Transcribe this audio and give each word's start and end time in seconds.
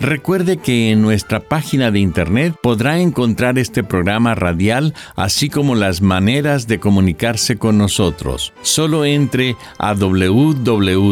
Recuerde 0.00 0.58
que 0.58 0.90
en 0.90 1.02
nuestra 1.02 1.40
página 1.40 1.90
de 1.90 1.98
internet 1.98 2.54
podrá 2.62 3.00
encontrar 3.00 3.58
este 3.58 3.82
programa 3.82 4.36
radial, 4.36 4.94
así 5.16 5.48
como 5.48 5.74
las 5.74 6.02
maneras 6.02 6.68
de 6.68 6.78
comunicarse 6.78 7.58
con 7.58 7.78
nosotros. 7.78 8.52
Solo 8.62 9.04
entre 9.04 9.56
a 9.78 9.94
www.lavoz.org. 9.94 11.08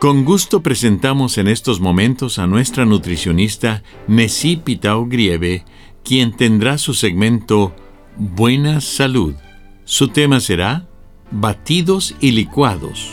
Con 0.00 0.24
gusto 0.24 0.62
presentamos 0.62 1.38
en 1.38 1.46
estos 1.46 1.78
momentos 1.78 2.38
a 2.38 2.46
nuestra 2.46 2.84
nutricionista 2.84 3.84
Nessie 4.08 4.56
Pitao 4.56 5.06
Grieve, 5.06 5.64
quien 6.02 6.34
tendrá 6.34 6.78
su 6.78 6.94
segmento 6.94 7.76
Buena 8.16 8.80
Salud. 8.80 9.34
Su 9.84 10.08
tema 10.08 10.40
será 10.40 10.89
batidos 11.30 12.14
y 12.20 12.32
licuados. 12.32 13.12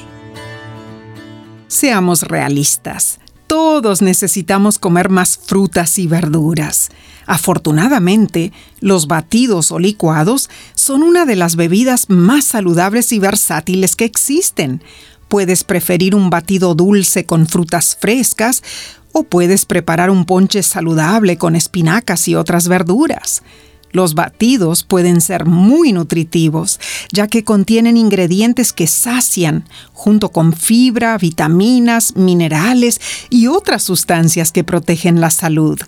Seamos 1.67 2.23
realistas. 2.23 3.19
Todos 3.45 4.01
necesitamos 4.01 4.79
comer 4.79 5.09
más 5.09 5.37
frutas 5.37 5.99
y 5.99 6.07
verduras. 6.07 6.89
Afortunadamente, 7.25 8.51
los 8.79 9.07
batidos 9.07 9.71
o 9.71 9.79
licuados 9.79 10.49
son 10.75 11.03
una 11.03 11.25
de 11.25 11.35
las 11.35 11.55
bebidas 11.55 12.09
más 12.09 12.45
saludables 12.45 13.11
y 13.11 13.19
versátiles 13.19 13.95
que 13.95 14.05
existen. 14.05 14.81
Puedes 15.27 15.63
preferir 15.63 16.15
un 16.15 16.29
batido 16.29 16.73
dulce 16.73 17.25
con 17.25 17.47
frutas 17.47 17.97
frescas 17.99 18.63
o 19.11 19.23
puedes 19.23 19.65
preparar 19.65 20.09
un 20.09 20.25
ponche 20.25 20.63
saludable 20.63 21.37
con 21.37 21.55
espinacas 21.55 22.27
y 22.27 22.35
otras 22.35 22.67
verduras. 22.67 23.43
Los 23.97 24.13
batidos 24.13 24.83
pueden 24.83 25.21
ser 25.21 25.45
muy 25.47 25.91
nutritivos, 25.91 26.79
ya 27.11 27.27
que 27.27 27.43
contienen 27.43 27.97
ingredientes 27.97 28.71
que 28.71 28.85
sacian, 28.85 29.67
junto 29.91 30.29
con 30.29 30.53
fibra, 30.53 31.17
vitaminas, 31.17 32.15
minerales 32.15 33.01
y 33.31 33.47
otras 33.47 33.81
sustancias 33.81 34.51
que 34.51 34.63
protegen 34.63 35.19
la 35.19 35.31
salud. 35.31 35.79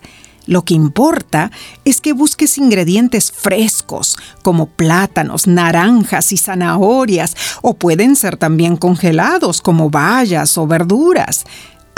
Lo 0.46 0.64
que 0.64 0.74
importa 0.74 1.52
es 1.84 2.00
que 2.00 2.12
busques 2.12 2.58
ingredientes 2.58 3.30
frescos, 3.30 4.16
como 4.42 4.66
plátanos, 4.66 5.46
naranjas 5.46 6.32
y 6.32 6.36
zanahorias, 6.36 7.36
o 7.62 7.74
pueden 7.74 8.16
ser 8.16 8.36
también 8.36 8.76
congelados, 8.76 9.60
como 9.60 9.88
bayas 9.88 10.58
o 10.58 10.66
verduras. 10.66 11.44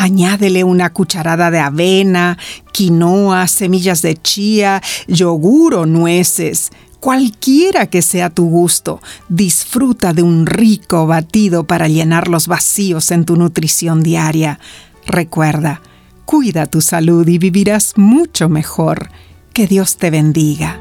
Añádele 0.03 0.65
una 0.65 0.93
cucharada 0.93 1.53
de 1.53 1.61
avena, 1.61 2.37
quinoa, 2.73 3.47
semillas 3.47 4.03
de 4.03 4.17
chía, 4.17 4.83
yogur 5.07 5.75
o 5.75 5.87
nueces. 5.87 6.73
Cualquiera 6.99 7.87
que 7.87 8.03
sea 8.03 8.29
tu 8.29 8.47
gusto, 8.47 9.01
disfruta 9.29 10.13
de 10.13 10.25
un 10.25 10.47
rico 10.47 11.07
batido 11.07 11.69
para 11.69 11.87
llenar 11.87 12.27
los 12.27 12.49
vacíos 12.49 13.13
en 13.13 13.25
tu 13.25 13.37
nutrición 13.37 14.03
diaria. 14.03 14.59
Recuerda, 15.07 15.83
cuida 16.25 16.67
tu 16.67 16.81
salud 16.81 17.29
y 17.29 17.39
vivirás 17.39 17.93
mucho 17.95 18.49
mejor. 18.49 19.09
Que 19.53 19.69
Dios 19.69 19.99
te 19.99 20.11
bendiga. 20.11 20.81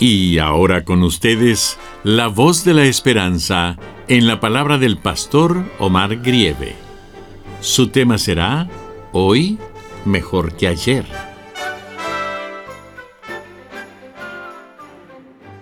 Y 0.00 0.38
ahora 0.38 0.84
con 0.84 1.02
ustedes, 1.02 1.76
la 2.04 2.28
voz 2.28 2.62
de 2.62 2.72
la 2.72 2.84
esperanza 2.84 3.76
en 4.06 4.28
la 4.28 4.38
palabra 4.38 4.78
del 4.78 4.96
pastor 4.96 5.64
Omar 5.80 6.18
Grieve. 6.18 6.76
Su 7.60 7.88
tema 7.88 8.16
será 8.16 8.70
Hoy 9.12 9.58
mejor 10.04 10.56
que 10.56 10.68
ayer. 10.68 11.04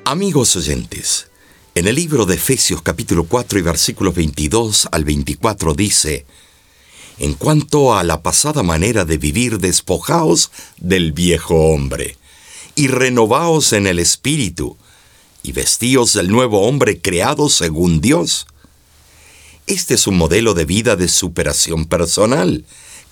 Amigos 0.04 0.54
oyentes, 0.56 1.30
en 1.74 1.88
el 1.88 1.94
libro 1.94 2.26
de 2.26 2.34
Efesios 2.34 2.82
capítulo 2.82 3.24
4 3.24 3.58
y 3.58 3.62
versículos 3.62 4.14
22 4.14 4.88
al 4.92 5.04
24 5.04 5.72
dice, 5.72 6.26
En 7.18 7.32
cuanto 7.32 7.96
a 7.96 8.04
la 8.04 8.22
pasada 8.22 8.62
manera 8.62 9.06
de 9.06 9.16
vivir, 9.16 9.60
despojaos 9.60 10.50
del 10.76 11.12
viejo 11.12 11.54
hombre 11.70 12.18
y 12.76 12.88
renovaos 12.88 13.72
en 13.72 13.86
el 13.86 13.98
espíritu, 13.98 14.76
y 15.42 15.52
vestíos 15.52 16.12
del 16.12 16.28
nuevo 16.28 16.68
hombre 16.68 17.00
creado 17.00 17.48
según 17.48 18.00
Dios. 18.00 18.46
Este 19.66 19.94
es 19.94 20.06
un 20.06 20.16
modelo 20.16 20.54
de 20.54 20.64
vida 20.64 20.94
de 20.94 21.08
superación 21.08 21.86
personal 21.86 22.64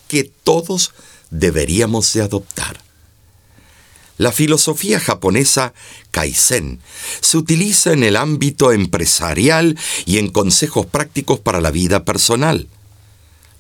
que 0.07 0.25
todos 0.25 0.93
deberíamos 1.31 2.13
de 2.13 2.23
adoptar. 2.23 2.81
La 4.19 4.31
filosofía 4.31 5.01
japonesa 5.01 5.75
Kaizen 6.13 6.81
se 7.21 7.37
utiliza 7.37 7.93
en 7.93 8.05
el 8.05 8.17
ámbito 8.17 8.71
empresarial 8.71 9.77
y 10.07 10.19
en 10.19 10.29
consejos 10.29 10.87
prácticos 10.87 11.41
para 11.41 11.61
la 11.61 11.73
vida 11.73 12.05
personal. 12.05 12.69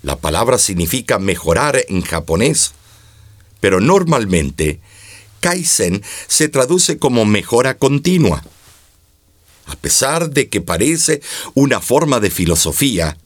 La 0.03 0.17
palabra 0.17 0.59
significa 0.59 1.19
mejorar 1.19 1.83
en 1.89 2.03
japonés, 2.03 2.73
pero 3.59 3.81
normalmente 3.81 4.81
Kaizen 5.44 6.03
se 6.27 6.49
traduce 6.49 6.97
como 6.99 7.27
mejora 7.27 7.77
continua. 7.77 8.43
A 9.66 9.77
pesar 9.77 10.31
de 10.31 10.49
que 10.49 10.62
parece 10.62 11.21
una 11.53 11.82
forma 11.82 12.19
de 12.19 12.31
filosofía 12.31 13.19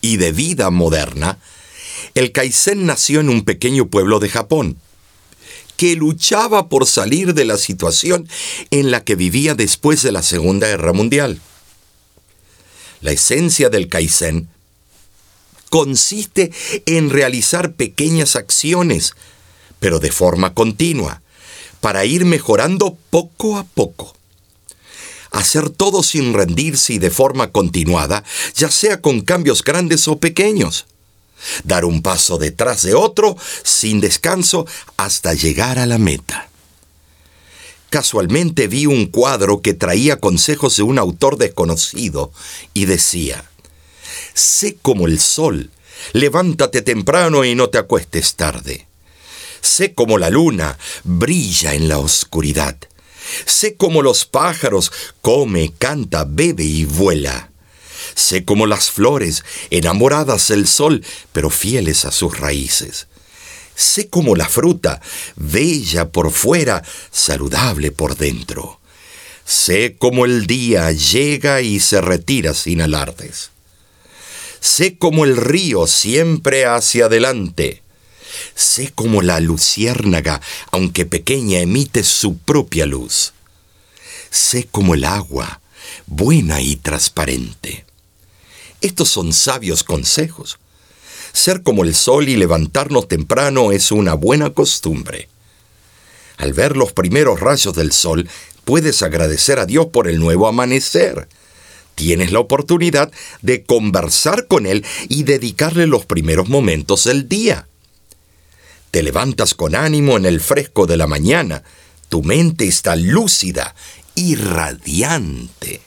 y 0.00 0.16
de 0.16 0.30
vida 0.30 0.70
moderna, 0.70 1.40
el 2.14 2.30
Kaizen 2.30 2.86
nació 2.86 3.18
en 3.18 3.30
un 3.30 3.44
pequeño 3.44 3.88
pueblo 3.88 4.20
de 4.20 4.28
Japón, 4.28 4.76
que 5.76 5.96
luchaba 5.96 6.68
por 6.68 6.86
salir 6.86 7.34
de 7.34 7.44
la 7.44 7.56
situación 7.56 8.28
en 8.70 8.92
la 8.92 9.02
que 9.02 9.16
vivía 9.16 9.56
después 9.56 10.02
de 10.04 10.12
la 10.12 10.22
Segunda 10.22 10.68
Guerra 10.68 10.92
Mundial. 10.92 11.40
La 13.00 13.10
esencia 13.10 13.70
del 13.70 13.88
Kaizen 13.88 14.48
consiste 15.68 16.52
en 16.86 17.10
realizar 17.10 17.72
pequeñas 17.72 18.36
acciones, 18.36 19.14
pero 19.80 19.98
de 19.98 20.12
forma 20.12 20.54
continua, 20.54 21.22
para 21.80 22.04
ir 22.04 22.24
mejorando 22.24 22.96
poco 23.10 23.56
a 23.56 23.64
poco. 23.64 24.14
Hacer 25.30 25.70
todo 25.70 26.02
sin 26.02 26.34
rendirse 26.34 26.94
y 26.94 26.98
de 26.98 27.10
forma 27.10 27.52
continuada, 27.52 28.24
ya 28.54 28.70
sea 28.70 29.00
con 29.00 29.20
cambios 29.20 29.62
grandes 29.62 30.08
o 30.08 30.18
pequeños. 30.18 30.86
Dar 31.64 31.84
un 31.84 32.02
paso 32.02 32.36
detrás 32.36 32.82
de 32.82 32.94
otro 32.94 33.36
sin 33.62 34.00
descanso 34.00 34.66
hasta 34.96 35.34
llegar 35.34 35.78
a 35.78 35.86
la 35.86 35.98
meta. 35.98 36.48
Casualmente 37.90 38.68
vi 38.68 38.86
un 38.86 39.06
cuadro 39.06 39.62
que 39.62 39.74
traía 39.74 40.20
consejos 40.20 40.76
de 40.76 40.82
un 40.82 40.98
autor 40.98 41.38
desconocido 41.38 42.32
y 42.74 42.84
decía, 42.84 43.50
Sé 44.34 44.76
como 44.80 45.06
el 45.06 45.18
sol, 45.18 45.70
levántate 46.12 46.82
temprano 46.82 47.44
y 47.44 47.54
no 47.54 47.68
te 47.68 47.78
acuestes 47.78 48.36
tarde. 48.36 48.89
Sé 49.60 49.94
como 49.94 50.18
la 50.18 50.30
luna 50.30 50.78
brilla 51.04 51.74
en 51.74 51.88
la 51.88 51.98
oscuridad. 51.98 52.76
Sé 53.46 53.76
como 53.76 54.02
los 54.02 54.24
pájaros 54.24 54.92
come, 55.20 55.72
canta, 55.78 56.24
bebe 56.26 56.64
y 56.64 56.84
vuela. 56.84 57.50
Sé 58.14 58.44
como 58.44 58.66
las 58.66 58.90
flores, 58.90 59.44
enamoradas 59.70 60.48
del 60.48 60.66
sol, 60.66 61.04
pero 61.32 61.50
fieles 61.50 62.04
a 62.04 62.10
sus 62.10 62.38
raíces. 62.38 63.06
Sé 63.74 64.08
como 64.08 64.36
la 64.36 64.48
fruta, 64.48 65.00
bella 65.36 66.10
por 66.10 66.32
fuera, 66.32 66.82
saludable 67.10 67.92
por 67.92 68.16
dentro. 68.16 68.80
Sé 69.44 69.96
como 69.98 70.26
el 70.26 70.46
día 70.46 70.92
llega 70.92 71.62
y 71.62 71.80
se 71.80 72.00
retira 72.00 72.54
sin 72.54 72.82
alardes. 72.82 73.50
Sé 74.60 74.98
como 74.98 75.24
el 75.24 75.36
río 75.36 75.86
siempre 75.86 76.66
hacia 76.66 77.06
adelante. 77.06 77.82
Sé 78.54 78.92
como 78.94 79.22
la 79.22 79.40
luciérnaga, 79.40 80.40
aunque 80.70 81.06
pequeña, 81.06 81.60
emite 81.60 82.02
su 82.04 82.36
propia 82.38 82.86
luz. 82.86 83.32
Sé 84.30 84.68
como 84.70 84.94
el 84.94 85.04
agua, 85.04 85.60
buena 86.06 86.60
y 86.60 86.76
transparente. 86.76 87.84
Estos 88.80 89.08
son 89.08 89.32
sabios 89.32 89.84
consejos. 89.84 90.58
Ser 91.32 91.62
como 91.62 91.84
el 91.84 91.94
sol 91.94 92.28
y 92.28 92.36
levantarnos 92.36 93.08
temprano 93.08 93.72
es 93.72 93.92
una 93.92 94.14
buena 94.14 94.50
costumbre. 94.50 95.28
Al 96.38 96.54
ver 96.54 96.76
los 96.76 96.92
primeros 96.92 97.40
rayos 97.40 97.74
del 97.74 97.92
sol, 97.92 98.28
puedes 98.64 99.02
agradecer 99.02 99.58
a 99.58 99.66
Dios 99.66 99.86
por 99.86 100.08
el 100.08 100.18
nuevo 100.18 100.48
amanecer. 100.48 101.28
Tienes 101.94 102.32
la 102.32 102.40
oportunidad 102.40 103.12
de 103.42 103.62
conversar 103.62 104.46
con 104.46 104.64
Él 104.66 104.84
y 105.08 105.24
dedicarle 105.24 105.86
los 105.86 106.06
primeros 106.06 106.48
momentos 106.48 107.04
del 107.04 107.28
día. 107.28 107.66
Te 108.90 109.02
levantas 109.02 109.54
con 109.54 109.74
ánimo 109.74 110.16
en 110.16 110.26
el 110.26 110.40
fresco 110.40 110.86
de 110.86 110.96
la 110.96 111.06
mañana. 111.06 111.62
Tu 112.08 112.22
mente 112.22 112.66
está 112.66 112.96
lúcida 112.96 113.74
y 114.14 114.34
radiante. 114.34 115.80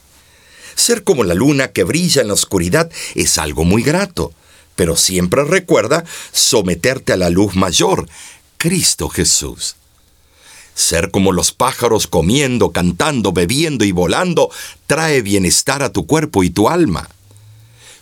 Ser 0.74 1.04
como 1.04 1.22
la 1.22 1.34
luna 1.34 1.68
que 1.68 1.84
brilla 1.84 2.22
en 2.22 2.28
la 2.28 2.34
oscuridad 2.34 2.90
es 3.14 3.38
algo 3.38 3.64
muy 3.64 3.82
grato, 3.82 4.32
pero 4.74 4.96
siempre 4.96 5.44
recuerda 5.44 6.04
someterte 6.32 7.12
a 7.12 7.16
la 7.16 7.30
luz 7.30 7.54
mayor, 7.54 8.08
Cristo 8.56 9.08
Jesús. 9.08 9.76
Ser 10.74 11.10
como 11.10 11.30
los 11.30 11.52
pájaros 11.52 12.06
comiendo, 12.06 12.72
cantando, 12.72 13.32
bebiendo 13.32 13.84
y 13.84 13.92
volando 13.92 14.50
trae 14.86 15.22
bienestar 15.22 15.82
a 15.82 15.92
tu 15.92 16.06
cuerpo 16.06 16.42
y 16.42 16.50
tu 16.50 16.68
alma. 16.68 17.08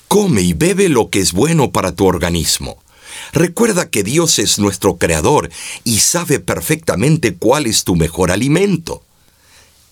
Come 0.08 0.42
y 0.42 0.54
bebe 0.54 0.88
lo 0.88 1.10
que 1.10 1.20
es 1.20 1.32
bueno 1.32 1.72
para 1.72 1.92
tu 1.92 2.06
organismo. 2.06 2.82
Recuerda 3.32 3.90
que 3.90 4.02
Dios 4.02 4.38
es 4.38 4.58
nuestro 4.58 4.96
creador 4.96 5.50
y 5.84 6.00
sabe 6.00 6.40
perfectamente 6.40 7.34
cuál 7.34 7.66
es 7.66 7.84
tu 7.84 7.96
mejor 7.96 8.30
alimento. 8.30 9.02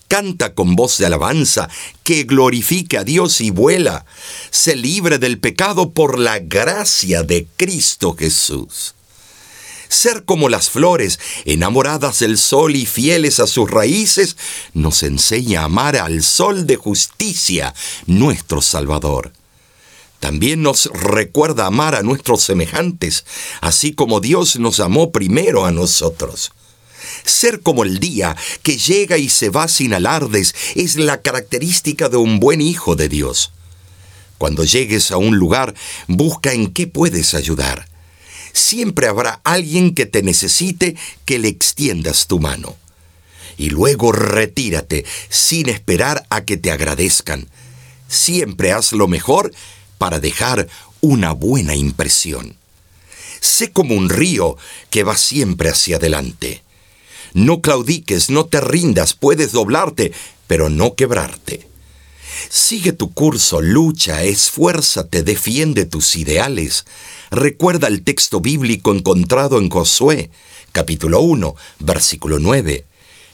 Canta 0.07 0.53
con 0.53 0.75
voz 0.75 0.97
de 0.97 1.05
alabanza, 1.05 1.69
que 2.03 2.23
glorifique 2.23 2.97
a 2.97 3.05
Dios 3.05 3.39
y 3.39 3.49
vuela. 3.49 4.05
Se 4.49 4.75
libre 4.75 5.19
del 5.19 5.39
pecado 5.39 5.91
por 5.91 6.19
la 6.19 6.39
gracia 6.39 7.23
de 7.23 7.47
Cristo 7.55 8.13
Jesús. 8.19 8.93
Ser 9.87 10.25
como 10.25 10.49
las 10.49 10.69
flores, 10.69 11.17
enamoradas 11.45 12.19
del 12.19 12.37
sol 12.37 12.75
y 12.75 12.85
fieles 12.85 13.39
a 13.39 13.47
sus 13.47 13.71
raíces, 13.71 14.35
nos 14.73 15.03
enseña 15.03 15.61
a 15.61 15.65
amar 15.65 15.95
al 15.95 16.23
sol 16.23 16.67
de 16.67 16.75
justicia, 16.75 17.73
nuestro 18.05 18.61
Salvador. 18.61 19.31
También 20.21 20.61
nos 20.61 20.85
recuerda 20.93 21.65
amar 21.65 21.95
a 21.95 22.03
nuestros 22.03 22.43
semejantes, 22.43 23.25
así 23.59 23.93
como 23.93 24.19
Dios 24.19 24.59
nos 24.59 24.79
amó 24.79 25.11
primero 25.11 25.65
a 25.65 25.71
nosotros. 25.71 26.51
Ser 27.25 27.61
como 27.61 27.83
el 27.83 27.99
día, 27.99 28.37
que 28.61 28.77
llega 28.77 29.17
y 29.17 29.29
se 29.29 29.49
va 29.49 29.67
sin 29.67 29.95
alardes, 29.95 30.53
es 30.75 30.95
la 30.95 31.21
característica 31.21 32.07
de 32.07 32.17
un 32.17 32.39
buen 32.39 32.61
hijo 32.61 32.95
de 32.95 33.09
Dios. 33.09 33.51
Cuando 34.37 34.63
llegues 34.63 35.09
a 35.09 35.17
un 35.17 35.37
lugar, 35.37 35.73
busca 36.07 36.53
en 36.53 36.71
qué 36.71 36.85
puedes 36.85 37.33
ayudar. 37.33 37.87
Siempre 38.53 39.07
habrá 39.07 39.41
alguien 39.43 39.95
que 39.95 40.05
te 40.05 40.21
necesite 40.21 40.97
que 41.25 41.39
le 41.39 41.47
extiendas 41.47 42.27
tu 42.27 42.37
mano. 42.37 42.77
Y 43.57 43.71
luego 43.71 44.11
retírate 44.11 45.03
sin 45.29 45.67
esperar 45.67 46.27
a 46.29 46.45
que 46.45 46.57
te 46.57 46.69
agradezcan. 46.69 47.49
Siempre 48.07 48.71
haz 48.71 48.91
lo 48.91 49.07
mejor 49.07 49.51
para 50.01 50.19
dejar 50.19 50.67
una 51.01 51.31
buena 51.31 51.75
impresión. 51.75 52.55
Sé 53.39 53.71
como 53.71 53.93
un 53.93 54.09
río 54.09 54.57
que 54.89 55.03
va 55.03 55.15
siempre 55.15 55.69
hacia 55.69 55.97
adelante. 55.97 56.63
No 57.35 57.61
claudiques, 57.61 58.31
no 58.31 58.47
te 58.47 58.61
rindas, 58.61 59.13
puedes 59.13 59.51
doblarte, 59.51 60.11
pero 60.47 60.71
no 60.71 60.95
quebrarte. 60.95 61.67
Sigue 62.49 62.93
tu 62.93 63.13
curso, 63.13 63.61
lucha, 63.61 64.23
esfuérzate, 64.23 65.21
defiende 65.21 65.85
tus 65.85 66.15
ideales. 66.15 66.85
Recuerda 67.29 67.87
el 67.87 68.01
texto 68.01 68.41
bíblico 68.41 68.95
encontrado 68.95 69.59
en 69.59 69.69
Josué, 69.69 70.31
capítulo 70.71 71.21
1, 71.21 71.55
versículo 71.77 72.39
9. 72.39 72.85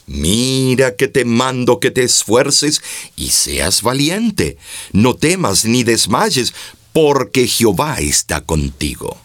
Mira 0.07 0.95
que 0.95 1.09
te 1.09 1.25
mando 1.25 1.79
que 1.79 1.91
te 1.91 2.03
esfuerces 2.03 2.81
y 3.17 3.29
seas 3.29 3.81
valiente. 3.81 4.57
No 4.93 5.15
temas 5.15 5.65
ni 5.65 5.83
desmayes, 5.83 6.53
porque 6.93 7.45
Jehová 7.45 7.97
está 7.99 8.41
contigo. 8.41 9.17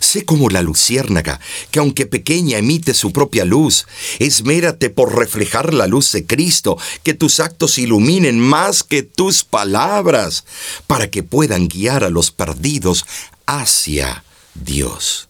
Sé 0.00 0.24
como 0.24 0.50
la 0.50 0.62
luciérnaga, 0.62 1.40
que 1.70 1.78
aunque 1.78 2.06
pequeña 2.06 2.58
emite 2.58 2.92
su 2.92 3.12
propia 3.12 3.44
luz. 3.44 3.86
Esmérate 4.18 4.90
por 4.90 5.16
reflejar 5.16 5.72
la 5.72 5.86
luz 5.86 6.12
de 6.12 6.26
Cristo, 6.26 6.76
que 7.02 7.14
tus 7.14 7.40
actos 7.40 7.78
iluminen 7.78 8.38
más 8.38 8.82
que 8.82 9.02
tus 9.02 9.44
palabras, 9.44 10.44
para 10.86 11.10
que 11.10 11.22
puedan 11.22 11.68
guiar 11.68 12.04
a 12.04 12.10
los 12.10 12.30
perdidos 12.30 13.06
hacia 13.46 14.24
Dios. 14.54 15.28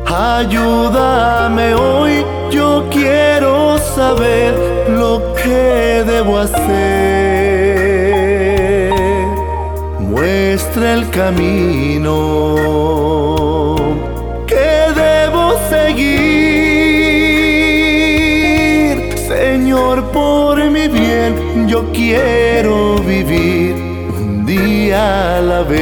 Ayúdame 0.07 1.75
hoy 1.75 2.25
yo 2.51 2.85
quiero 2.89 3.77
saber 3.77 4.55
lo 4.89 5.33
que 5.35 6.03
debo 6.05 6.39
hacer. 6.39 6.89
Muestra 9.99 10.93
el 10.93 11.09
camino 11.11 12.55
que 14.47 14.69
debo 14.95 15.43
seguir. 15.69 16.19
Señor, 19.27 20.11
por 20.11 20.57
mi 20.71 20.87
bien, 20.87 21.67
yo 21.67 21.91
quiero 21.91 22.95
vivir 22.95 23.68
a 24.91 25.41
la 25.41 25.61
vez. 25.63 25.79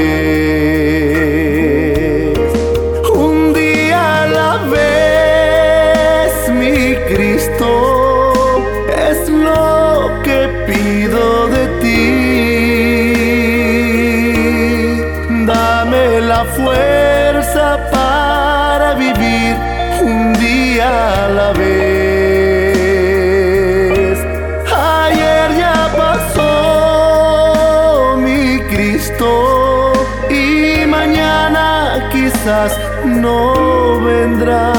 Un 3.13 3.53
día 3.53 4.23
a 4.23 4.27
la 4.27 4.57
vez, 4.75 6.31
mi 6.49 6.95
Cristo, 7.09 7.69
es 9.09 9.29
lo 9.29 10.21
que 10.23 10.47
pido 10.67 11.47
de 11.47 11.67
ti. 11.81 12.07
Dame 15.45 16.21
la 16.21 16.43
fuerza 16.45 17.65
para 17.91 18.93
vivir 18.95 19.55
un 20.01 20.33
día 20.33 21.25
a 21.25 21.27
la 21.29 21.53
vez. 21.53 21.76
No 33.05 34.01
vendrá. 34.01 34.73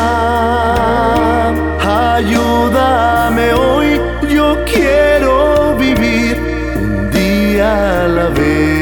Ayúdame 2.17 3.53
hoy, 3.53 4.01
yo 4.29 4.65
quiero 4.65 5.77
vivir 5.77 6.37
un 6.77 7.11
día 7.11 8.05
a 8.05 8.09
la 8.09 8.29
vez. 8.31 8.78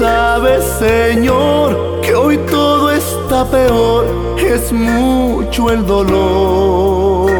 Sabes, 0.00 0.64
Señor, 0.78 2.00
que 2.00 2.14
hoy 2.14 2.38
todo 2.50 2.90
está 2.90 3.44
peor. 3.44 4.06
Es 4.38 4.72
mucho 4.72 5.70
el 5.70 5.84
dolor. 5.86 7.30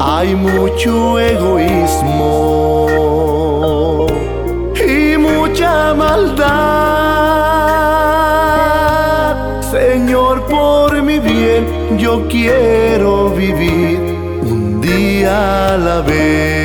Hay 0.00 0.34
mucho 0.34 1.20
egoísmo 1.20 2.86
y 4.74 5.18
mucha 5.18 5.92
maldad. 5.94 6.48
Señor, 9.70 10.46
por 10.46 11.02
mi 11.02 11.18
bien, 11.18 11.98
yo 11.98 12.26
quiero 12.28 13.28
vivir 13.30 13.98
un 14.42 14.80
día 14.80 15.74
a 15.74 15.76
la 15.76 16.00
vez. 16.00 16.59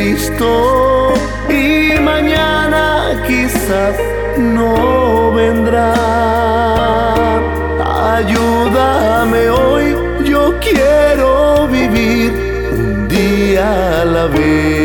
Y 0.00 1.98
mañana 2.00 3.20
quizás 3.26 3.96
no 4.38 5.32
vendrá. 5.32 5.92
Ayúdame 8.14 9.48
hoy, 9.50 9.96
yo 10.24 10.54
quiero 10.60 11.66
vivir 11.66 12.32
un 12.72 13.08
día 13.08 14.02
a 14.02 14.04
la 14.04 14.26
vez. 14.26 14.77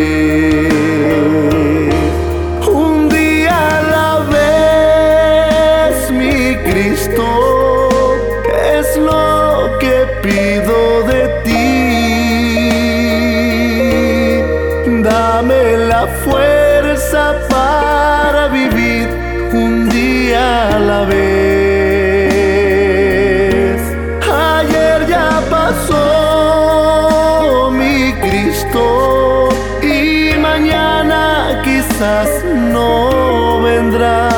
Vivir 18.48 19.08
un 19.54 19.90
día 19.90 20.76
a 20.76 20.80
la 20.80 21.06
vez. 21.06 21.24
Ayer 24.32 25.08
ya 25.08 25.42
pasó 25.50 26.92
mi 27.72 28.14
Cristo 28.14 29.50
y 29.82 30.38
mañana 30.38 31.62
quizás 31.64 32.44
no 32.74 33.62
vendrá. 33.62 34.30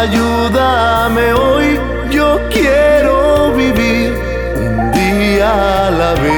Ayúdame 0.00 1.32
hoy, 1.32 1.80
yo 2.10 2.40
quiero 2.50 3.52
vivir 3.52 4.12
un 4.56 4.90
día 4.92 5.86
a 5.86 5.90
la 5.90 6.14
vez. 6.14 6.37